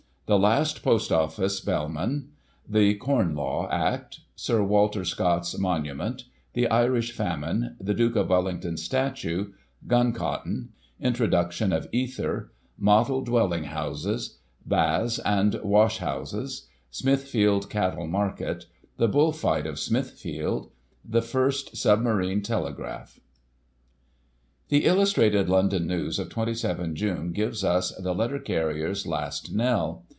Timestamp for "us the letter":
27.65-28.39